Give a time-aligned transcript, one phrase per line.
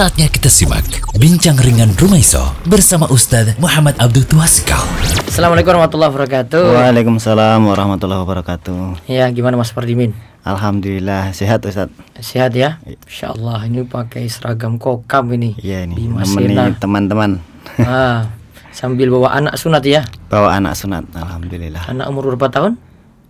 [0.00, 0.80] Saatnya kita simak
[1.20, 4.80] Bincang Ringan Rumaiso bersama Ustadz Muhammad Abdul Tuasikal.
[5.28, 6.64] Assalamualaikum warahmatullahi wabarakatuh.
[6.72, 9.04] Waalaikumsalam warahmatullahi wabarakatuh.
[9.04, 10.16] Ya, gimana Mas Pardimin?
[10.40, 11.92] Alhamdulillah sehat Ustaz.
[12.16, 12.80] Sehat ya?
[12.88, 15.60] Insya Allah ini pakai seragam kokam ini.
[15.60, 17.44] Iya ini Bima nemeni teman-teman
[17.84, 18.32] Ah,
[18.72, 20.08] sambil bawa anak sunat ya.
[20.32, 21.04] bawa anak sunat.
[21.12, 21.84] Alhamdulillah.
[21.92, 22.80] Anak umur berapa tahun?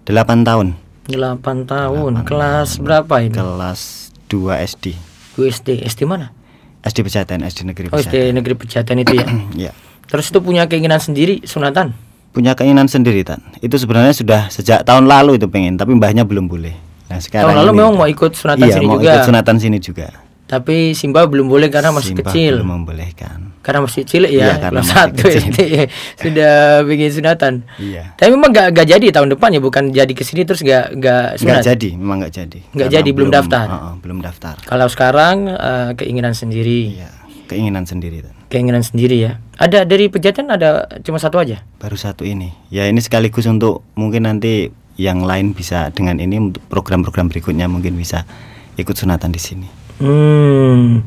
[0.06, 0.78] 8 tahun
[1.10, 2.12] 8 tahun.
[2.22, 3.34] Kelas berapa ini?
[3.34, 4.94] kelas 2 SD.
[5.34, 5.82] USD.
[5.82, 6.30] SD mana?
[6.80, 8.08] SD Pejaten, SD Negeri Oh, Pejaten.
[8.10, 9.26] SD Negeri Pejaten itu ya.
[9.60, 9.72] Iya.
[10.06, 11.94] Terus itu punya keinginan sendiri sunatan.
[12.30, 13.42] Punya keinginan sendiri Tan.
[13.58, 16.74] Itu sebenarnya sudah sejak tahun lalu itu pengen, tapi mbahnya belum boleh.
[17.06, 19.10] Nah, sekarang Tahun lalu ini- memang mau ikut sunatan iya, sini mau juga.
[19.12, 20.06] ikut sunatan sini juga.
[20.50, 22.58] Tapi Simba belum boleh karena masih Simbah kecil.
[22.58, 23.54] belum membolehkan.
[23.62, 25.42] Karena masih kecil ya, karena kelas masih satu kecil.
[25.46, 25.60] SD
[26.26, 26.54] sudah
[26.90, 27.52] bikin sunatan.
[27.78, 28.18] Iya.
[28.18, 31.38] Tapi memang gak, gak jadi tahun depan ya, bukan jadi ke sini terus gak gak
[31.38, 31.62] Enggak sunat.
[31.62, 32.58] jadi, memang enggak jadi.
[32.74, 33.66] Karena jadi, belum daftar?
[33.70, 34.54] Heeh, belum daftar.
[34.66, 37.14] Kalau sekarang eh, keinginan sendiri, Iya,
[37.46, 39.38] keinginan sendiri keinginan sendiri ya.
[39.56, 41.62] Ada dari pejaten ada cuma satu aja.
[41.78, 42.50] Baru satu ini.
[42.68, 47.94] Ya ini sekaligus untuk mungkin nanti yang lain bisa dengan ini untuk program-program berikutnya mungkin
[47.94, 48.26] bisa
[48.74, 49.79] ikut sunatan di sini.
[50.00, 51.04] Hmm.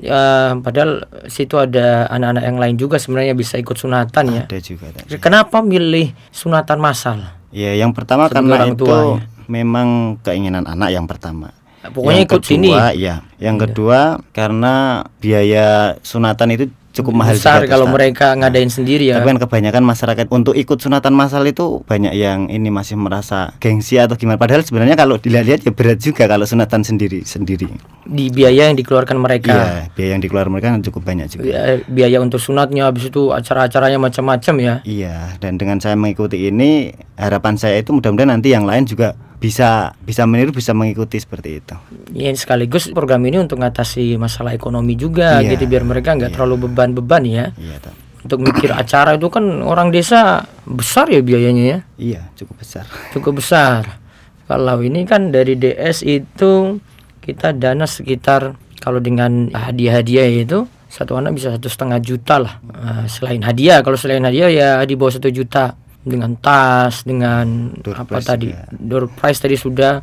[0.00, 4.42] Ya, padahal situ ada anak-anak yang lain juga sebenarnya bisa ikut sunatan ya.
[4.48, 5.20] Ada juga tadi.
[5.20, 7.18] Kenapa milih sunatan massal?
[7.52, 9.20] Ya yang pertama Sebagai karena orang itu tua, ya.
[9.52, 9.88] memang
[10.24, 11.52] keinginan anak yang pertama.
[11.82, 12.70] Pokoknya yang ikut sini.
[12.72, 14.00] kedua, Ya, yang kedua
[14.32, 17.96] karena biaya sunatan itu cukup mahal Besar juga, kalau Ustaz.
[17.96, 19.18] mereka ngadain sendiri ya.
[19.18, 23.96] Tapi kan kebanyakan masyarakat untuk ikut sunatan massal itu banyak yang ini masih merasa gengsi
[23.96, 24.36] atau gimana.
[24.36, 27.72] Padahal sebenarnya kalau dilihat-lihat ya berat juga kalau sunatan sendiri sendiri.
[28.04, 29.52] Di biaya yang dikeluarkan mereka.
[29.52, 31.42] Iya, biaya yang dikeluarkan mereka kan cukup banyak juga.
[31.48, 34.74] Biaya, biaya untuk sunatnya habis itu acara-acaranya macam-macam ya.
[34.84, 39.90] Iya, dan dengan saya mengikuti ini, harapan saya itu mudah-mudahan nanti yang lain juga bisa
[39.98, 41.74] bisa meniru, bisa mengikuti seperti itu.
[42.14, 46.70] Ya sekaligus program ini untuk mengatasi masalah ekonomi juga Iya, gitu biar mereka nggak terlalu
[46.70, 47.46] beban-beban ya.
[47.58, 47.90] Iya.
[48.22, 52.86] Untuk mikir acara itu kan orang desa besar ya biayanya ya, Iya, cukup besar.
[53.14, 53.98] cukup besar.
[54.46, 56.78] Kalau ini kan dari DS itu
[57.18, 62.54] kita dana sekitar kalau dengan hadiah-hadiah itu satu anak bisa satu setengah juta lah.
[62.60, 67.96] Nah, selain hadiah, kalau selain hadiah ya di bawah satu juta dengan tas, dengan Door
[68.02, 68.66] apa tadi, juga.
[68.74, 70.02] door prize tadi sudah,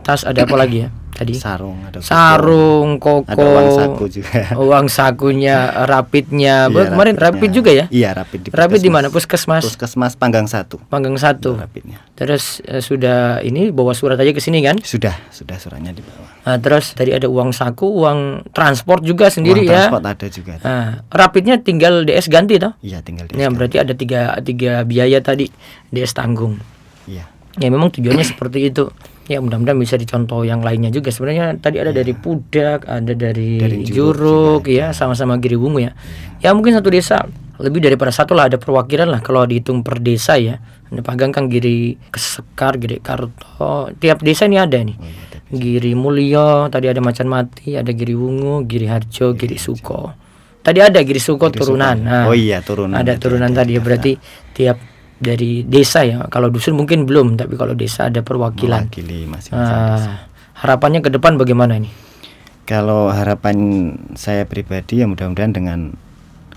[0.00, 1.36] tas ada apa lagi ya tadi?
[1.36, 4.40] Sarung ada sarung, koko, Ada uang saku juga.
[4.56, 5.56] uang sakunya,
[5.92, 6.72] rapidnya.
[6.72, 7.36] Iya, kemarin rapidnya.
[7.36, 7.84] rapid juga ya?
[7.92, 9.06] Iya, rapid di Rapid di mana?
[9.12, 10.80] Puskesmas, Puskesmas Panggang satu.
[10.88, 11.60] Panggang satu.
[11.60, 12.00] Rapidnya.
[12.16, 14.80] Terus eh, sudah ini bawa surat aja ke sini kan?
[14.80, 16.24] Sudah, sudah suratnya di bawah.
[16.40, 19.76] Nah, terus tadi ada uang saku, uang transport juga sendiri Uang ya.
[19.84, 20.52] transport ada juga.
[20.64, 22.72] Nah, rapidnya tinggal DS ganti toh?
[22.80, 25.52] Iya, tinggal di Ya, berarti ada tiga, tiga biaya tadi
[25.92, 26.56] DS tanggung.
[27.04, 27.28] Iya.
[27.60, 28.88] Ya memang tujuannya seperti itu.
[29.30, 31.14] Ya mudah-mudahan bisa dicontoh yang lainnya juga.
[31.14, 33.62] Sebenarnya tadi ada dari Pudak, ada dari.
[33.62, 35.94] Dari Juruk Juruk, ya sama-sama Giri Wungu ya.
[36.42, 37.30] Ya mungkin satu desa
[37.62, 40.58] lebih daripada satu lah ada perwakilan lah kalau dihitung per desa ya.
[40.90, 43.94] Ada Pagang kan Giri Kesekar, Giri Karto.
[43.94, 44.98] Tiap desa ini ada nih.
[44.98, 50.14] Oh, iya, Giri Mulyo, tadi ada Macan Mati, ada Giri Wungu, Giri Harjo, Giri Suko.
[50.62, 51.96] Tadi ada Giri Suko turunan.
[51.98, 54.12] Nah, Oh iya, turunan Ada turunan ada, tadi ya berarti
[54.54, 54.78] tiap
[55.20, 56.24] dari desa ya.
[56.26, 58.88] Kalau dusun mungkin belum, tapi kalau desa ada perwakilan.
[58.88, 59.76] Mewakili masing-masing.
[59.76, 60.26] Ah,
[60.56, 61.92] harapannya ke depan bagaimana nih?
[62.64, 63.56] Kalau harapan
[64.14, 65.78] saya pribadi ya mudah-mudahan dengan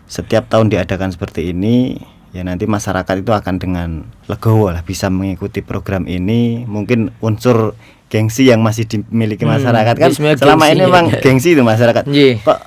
[0.05, 1.97] setiap tahun diadakan seperti ini
[2.29, 3.89] ya nanti masyarakat itu akan dengan
[4.25, 7.73] legowo lah bisa mengikuti program ini mungkin unsur
[8.09, 10.85] gengsi yang masih dimiliki Hmm, masyarakat kan sebenarnya selama gengsi ini ya.
[10.85, 12.03] memang gengsi itu masyarakat
[12.39, 12.59] kok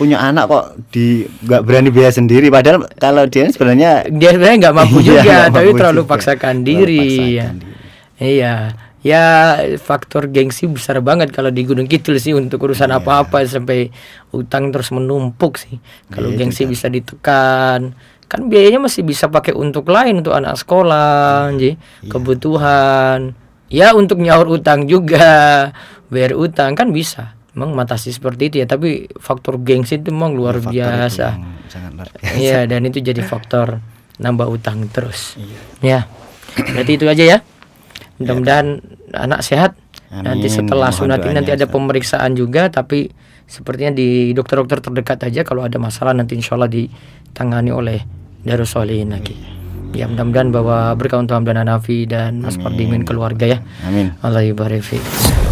[0.00, 1.06] punya anak kok di
[1.44, 5.44] nggak berani biaya sendiri padahal kalau dia sebenarnya Dia sebenarnya nggak mampu Iya, juga, nggak
[5.50, 6.10] tapi mampu terlalu juga.
[6.10, 6.98] paksakan Terlalu diri.
[6.98, 7.48] paksakan ya.
[7.52, 7.74] diri.
[8.18, 8.54] Iya.
[9.00, 9.24] Ya
[9.76, 13.88] faktor gengsi besar banget kalau di Gunung Kidul sih untuk urusan apa-apa sampai
[14.30, 15.80] utang terus menumpuk sih.
[16.06, 16.68] Kalau Iya, gengsi kan.
[16.68, 17.80] bisa ditekan,
[18.26, 21.80] kan biayanya masih bisa pakai untuk lain untuk anak sekolah, Ji.
[22.04, 23.32] kebutuhan.
[23.66, 25.70] Ya untuk nyaur utang juga,
[26.06, 27.32] bayar utang kan bisa.
[27.60, 31.26] Memang matasi seperti itu ya, tapi faktor gengsi itu memang luar Faktor itu biasa.
[32.40, 33.84] Iya, dan itu jadi faktor
[34.16, 35.36] nambah utang terus.
[35.36, 35.60] Iya.
[35.84, 36.00] Ya,
[36.56, 37.38] berarti itu aja ya.
[38.16, 38.80] Mudah-mudahan
[39.12, 39.76] anak sehat.
[40.10, 43.12] nanti Amin, setelah mohon sunat ini nanti ada pemeriksaan juga, tapi
[43.46, 48.02] sepertinya di dokter-dokter terdekat aja kalau ada masalah nanti insya Allah ditangani oleh
[48.40, 49.59] Darussolihin lagi.
[49.90, 53.58] Ya mudah-mudahan bahwa berkah untuk Hamdan Hanafi dan Mas Pardimin keluarga ya.
[53.82, 54.14] Amin.
[54.22, 55.02] Allah yubarik fiik.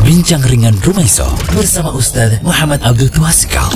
[0.06, 3.66] Bincang Ringan Rumaiso bersama Ustadz Muhammad Abdul Tuasikal.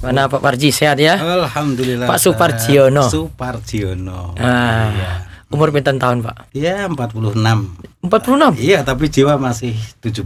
[0.00, 1.18] Mana Pak Parji sehat ya?
[1.20, 2.08] Alhamdulillah.
[2.08, 2.32] Pak Ustaz.
[2.32, 3.04] Suparjiono.
[3.10, 4.32] Suparjiono.
[4.40, 4.88] Ah.
[4.94, 5.27] Iya.
[5.48, 6.52] Umur pinten tahun, Pak?
[6.52, 7.32] Ya 46
[8.04, 8.60] 46.
[8.60, 9.74] Iya tapi jiwa masih
[10.04, 10.22] 17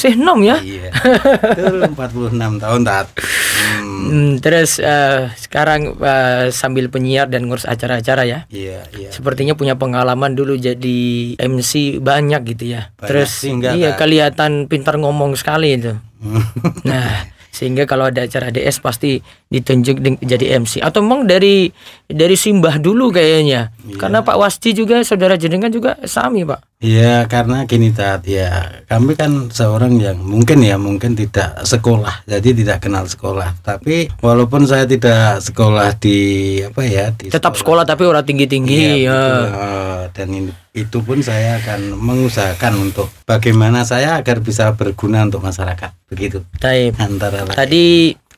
[0.00, 0.60] Sih nom ya.
[0.60, 0.92] Iya
[1.40, 8.28] Betul 46 tahun Tat hmm, Hmm, terus eh, sekarang eh, sambil penyiar dan ngurus acara-acara
[8.28, 8.38] ya.
[8.52, 11.00] Iya iya Sepertinya punya pengalaman dulu jadi
[11.40, 12.92] MC banyak gitu ya.
[13.00, 14.04] Banyak Terus sih, enggak, iya Kak.
[14.04, 15.96] kelihatan pintar ngomong sekali itu.
[16.84, 21.70] Nah, sehingga kalau ada acara DS pasti ditunjuk jadi MC atau memang dari
[22.04, 23.72] dari Simbah dulu kayaknya.
[23.82, 23.96] Iya.
[23.96, 26.74] Karena Pak Wasti juga saudara jenengan juga sami, Pak.
[26.76, 32.52] Iya karena gini Tat ya kami kan seorang yang mungkin ya mungkin tidak sekolah jadi
[32.52, 36.18] tidak kenal sekolah tapi walaupun saya tidak sekolah di
[36.60, 39.16] apa ya di Tetap sekolah tapi orang tinggi-tinggi Iya, ya.
[39.16, 39.44] betul.
[39.48, 45.40] Eh, dan ini- itu pun saya akan mengusahakan untuk bagaimana saya agar bisa berguna untuk
[45.40, 47.00] masyarakat begitu Taib.
[47.00, 47.56] antara lain.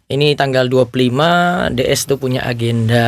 [0.06, 3.06] Ini tanggal 25 DS tuh punya agenda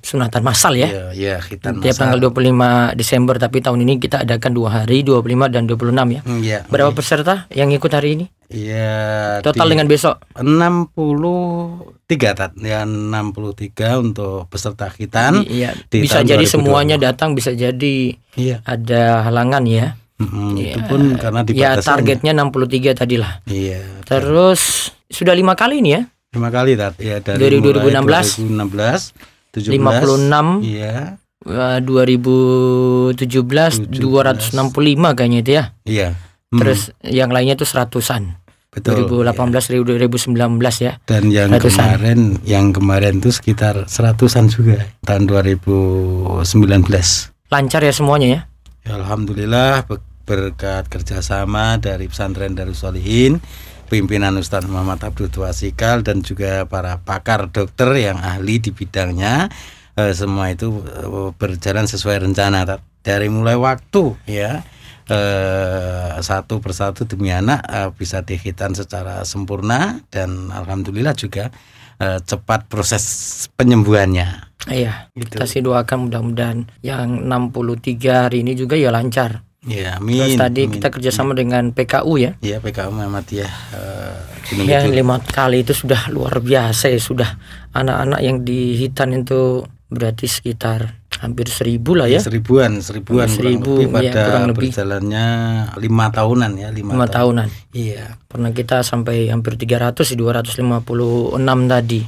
[0.00, 0.88] sunatan massal ya.
[0.88, 2.00] Iya, iya, khitan Tiap masal.
[2.08, 6.20] tanggal 25 Desember tapi tahun ini kita adakan dua hari 25 dan 26 ya.
[6.24, 6.64] Hmm, Iya.
[6.64, 8.26] Berapa peserta yang ikut hari ini?
[8.48, 9.44] Iya.
[9.44, 11.84] Total dengan besok 63
[12.32, 16.48] tat ya 63 untuk peserta khitan Iya, di bisa jadi 2020.
[16.48, 20.00] semuanya datang, bisa jadi iya ada halangan ya.
[20.16, 23.44] Mm-mm, itu pun karena Ya dibatasi targetnya 63 tadi lah.
[23.44, 26.02] iya Terus sudah lima kali ini ya.
[26.30, 29.16] Lima kali tat ya dari Dari mulai 2016, 2016
[29.48, 33.16] 17 56, iya eh, 2017
[33.88, 33.96] 265
[35.14, 35.64] kayaknya itu ya.
[35.84, 36.08] iya
[36.48, 38.40] Hmm, Terus yang lainnya tuh seratusan.
[38.68, 40.32] betul 2018 2019
[40.78, 40.96] ya.
[41.02, 41.76] dan yang Ratusan.
[41.78, 46.44] kemarin yang kemarin itu sekitar seratusan juga tahun 2019
[47.48, 48.40] Lancar ya semuanya ya.
[48.82, 53.40] Ya, Alhamdulillah be- berkat kerjasama dari pesantren Darussolihin
[53.88, 59.48] pimpinan Ustadz Muhammad Abdul Tuasikal dan juga para pakar dokter yang ahli di bidangnya
[59.96, 62.64] eh, semua itu eh, berjalan sesuai rencana
[63.00, 64.60] dari mulai waktu ya
[65.08, 71.48] eh, satu persatu demi anak eh, bisa dihitan secara sempurna dan alhamdulillah juga
[71.98, 73.04] eh, cepat proses
[73.56, 75.38] penyembuhannya Iya, Gitu.
[75.38, 79.47] kita sih doakan mudah-mudahan yang 63 hari ini juga ya lancar.
[79.60, 80.72] Ya Terus amin tadi amin.
[80.74, 82.30] kita kerjasama dengan PKU ya.
[82.38, 84.14] Iya PKU Muhammadiyah eh,
[84.48, 84.94] Gunung Ya Kidul.
[84.96, 87.36] lima kali itu sudah luar biasa ya sudah
[87.72, 92.20] anak-anak yang di Hitan itu berarti sekitar hampir seribu lah ya.
[92.20, 94.68] seribuan seribuan Seribu, kurang lebih iya, pada kurang lebih.
[94.70, 95.26] berjalannya
[95.76, 97.14] lima tahunan ya lima, lima tahun.
[97.42, 97.48] tahunan.
[97.72, 100.62] iya Pernah kita sampai hampir 300 di 256
[101.66, 102.00] tadi.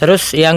[0.00, 0.56] Terus yang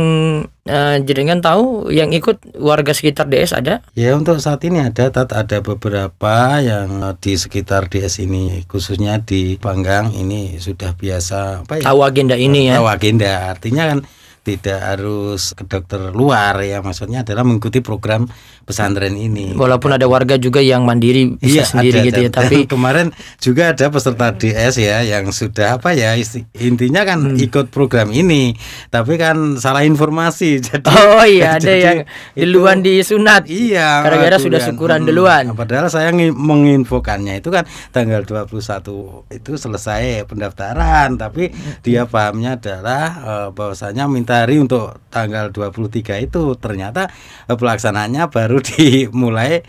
[0.63, 3.83] eh, jenengan tahu yang ikut warga sekitar DS ada?
[3.91, 9.19] ya untuk saat ini ada tat ada beberapa yang eh, di sekitar DS ini khususnya
[9.19, 12.79] di Panggang ini sudah biasa apa ya Tahu agenda ini ya.
[12.79, 13.99] tahu agenda artinya kan
[14.43, 18.27] tidak harus ke dokter luar ya maksudnya adalah mengikuti program
[18.63, 22.37] pesantren ini Walaupun ada warga juga yang mandiri bisa sendiri ada, gitu ya, ada.
[22.43, 26.15] tapi kemarin juga ada peserta DS ya yang sudah apa ya
[26.55, 27.39] intinya kan Hmm.
[27.39, 28.51] ikut program ini,
[28.89, 30.59] tapi kan salah informasi.
[30.65, 31.97] Jadi Oh iya ada yang
[32.35, 33.47] duluan disunat.
[33.47, 34.03] Iya.
[34.03, 35.07] Gara-gara sudah syukuran Hmm.
[35.07, 35.43] duluan.
[35.55, 43.03] Padahal saya ngi- menginfokannya itu kan tanggal 21 itu selesai pendaftaran, tapi dia pahamnya adalah
[43.15, 47.07] eh, bahwasanya minta hari untuk tanggal 23 itu ternyata
[47.45, 49.61] eh, pelaksanaannya baru dimulai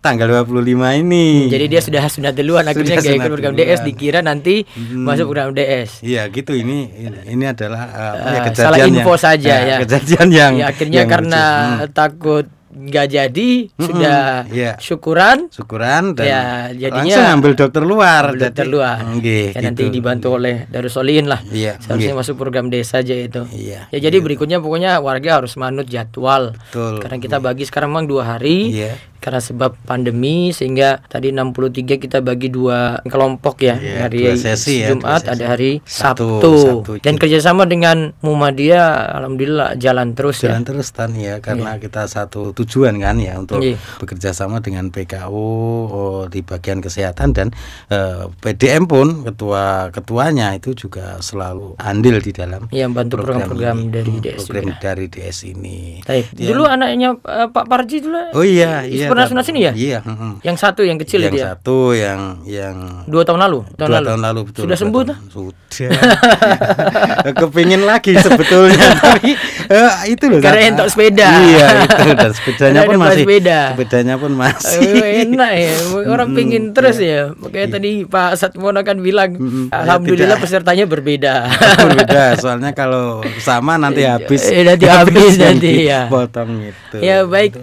[0.00, 0.64] tanggal 25
[0.96, 1.46] ini.
[1.46, 3.68] Jadi dia sudah sunat duluan akhirnya Sudah ikut program duluan.
[3.68, 5.04] DS dikira nanti Hmm.
[5.04, 6.00] masuk program DS.
[6.00, 6.88] Iya gitu ini
[7.28, 9.76] ini, adalah uh, apa ya, Eh, kejadian salah yang- info saja eh, ya.
[9.84, 11.84] Kejadian yang Ya, akhirnya yang karena lucu.
[11.84, 11.92] Hmm.
[11.92, 14.78] takut nggak jadi sudah iya.
[14.78, 18.22] syukuran syukuran dan Ya, jadinya langsung ambil dokter luar.
[18.30, 18.98] ambil dokter Jadi- luar.
[19.10, 19.92] Nggih, Ya, nanti gitu.
[19.92, 21.42] dibantu oleh Darussolihin lah.
[21.44, 22.20] Iya, Seharusnya nggih.
[22.22, 23.42] masuk program DS saja itu.
[23.50, 23.90] Iya.
[23.90, 26.54] Ya jadi berikutnya pokoknya warga harus manut jadwal.
[26.54, 27.02] Betul.
[27.02, 28.70] Karena kita bagi sekarang memang dua hari.
[28.72, 28.94] Iya.
[29.20, 31.60] Karena sebab pandemi sehingga tadi 63
[31.96, 33.76] kita bagi dua kelompok ya.
[33.76, 35.30] Iya, hari sesi ya, Jumat sesi.
[35.30, 36.50] ada hari Sabtu, Sabtu.
[36.56, 36.92] Sabtu.
[37.00, 40.66] Dan kerjasama dengan Muhammadiyah alhamdulillah jalan terus Jalan ya.
[40.66, 43.76] terus Tan ya karena kita satu tujuan kan ya untuk Iya.
[43.98, 45.48] bekerja sama dengan PKU
[45.84, 47.48] oh, di bagian kesehatan dan
[47.86, 49.60] eh, PDM pun ketua
[49.90, 53.90] ketuanya itu juga selalu andil di dalam Iya, bantu program-program ini.
[53.90, 54.80] dari Hmm, DS program juga.
[54.80, 55.78] dari DS ini.
[56.00, 56.24] Baik.
[56.34, 56.48] Ya.
[56.48, 59.09] Dulu anaknya eh, Pak Parji dulu Oh iya, iya.
[59.10, 59.30] Pernah Tan.
[59.34, 59.72] sunat sini ya?
[59.74, 59.98] Iya.
[60.40, 61.44] Yang satu yang kecil yang dia.
[61.50, 63.58] satu yang yang Dua tahun lalu.
[63.74, 64.06] Tahun dua lalu.
[64.08, 65.16] tahun lalu betul Sudah sembuh tuh?
[65.26, 69.34] sudah kepingin lagi sebetulnya tapi
[69.70, 70.42] Eh, itu loh.
[70.42, 71.30] Karena entok sepeda.
[71.30, 73.60] Iya, itu dan sepedanya pun masih sepeda.
[73.70, 74.82] sepedanya pun masih.
[74.82, 75.72] Eh, enak ya
[76.10, 79.38] orang pingin terus ya makanya tadi Pak Satmono kan bilang
[79.70, 80.42] alhamdulillah tidak.
[80.42, 81.34] pesertanya berbeda
[81.86, 84.42] Berbeda, soalnya kalau sama nanti habis.
[84.50, 86.10] Eh, nanti habis nanti, ya.
[86.10, 86.96] Potong itu.
[86.98, 87.54] ya baik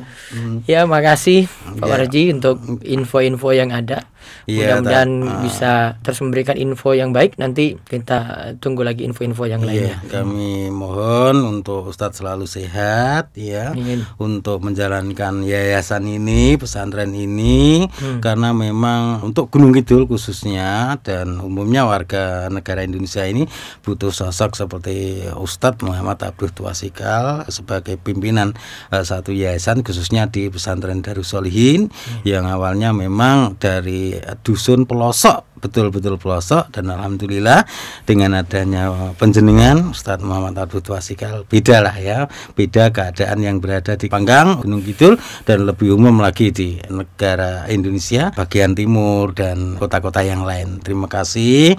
[0.63, 1.91] ya makasih Pak Ya.
[1.93, 4.07] Warji untuk info-info yang ada
[4.45, 5.09] Iya, mudah-mudahan.
[5.23, 5.39] Ah.
[5.41, 8.19] bisa terus memberikan info yang baik nanti kita
[8.57, 14.03] tunggu lagi info-info yang lainnya Iya, kami mohon untuk Ustadz selalu sehat ya Amin.
[14.17, 18.19] untuk menjalankan yayasan ini, pesantren ini Hmm.
[18.19, 23.45] karena memang untuk Gunung Kidul khususnya dan umumnya warga negara Indonesia ini
[23.81, 24.97] butuh sosok seperti
[25.31, 28.57] Ustadz Muhammad Abdul Tuasikal sebagai pimpinan
[28.89, 32.21] eh, satu yayasan khususnya di pesantren Darussolihin Hmm.
[32.23, 37.65] yang awalnya memang dari dusun pelosok betul-betul pelosok dan alhamdulillah
[38.05, 44.05] dengan adanya penjenengan Ustadz Muhammad Abdul Tuasikal beda lah ya beda keadaan yang berada di
[44.05, 45.17] Panggang Gunung Kidul
[45.49, 50.77] dan lebih umum lagi di negara Indonesia bagian timur dan kota-kota yang lain.
[50.81, 51.73] Terima kasih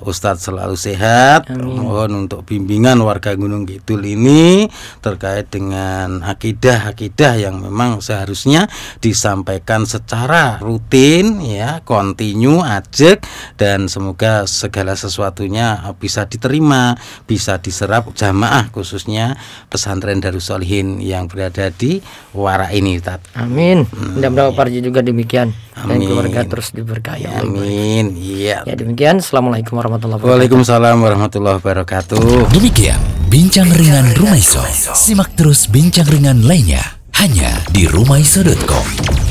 [0.00, 1.52] Ustadz selalu sehat.
[1.52, 4.64] Mohon untuk bimbingan warga Gunung Kidul ini
[5.04, 8.64] terkait dengan akidah-akidah yang memang seharusnya
[9.04, 13.20] disampaikan secara rutin ya kontinu ajak
[13.60, 16.96] dan semoga segala sesuatunya bisa diterima
[17.28, 19.36] bisa diserap jamaah khususnya
[19.68, 22.00] pesantren Darussolihin yang berada di
[22.32, 23.20] Wara ini Tat.
[23.36, 23.84] Amin.
[23.92, 26.06] Mudah-mudahan Pak Warji juga demikian dan Amin.
[26.10, 27.30] keluarga terus diberkahi.
[27.40, 33.00] Amin iya ya demikian Assalamualaikum warahmatullahi wabarakatuh Waalaikumsalam warahmatullahi wabarakatuh Demikian
[33.30, 34.58] Bincang Ringan Rumaiso.
[34.90, 36.82] Simak terus bincang ringan lainnya
[37.14, 39.29] hanya di rumaiso.com.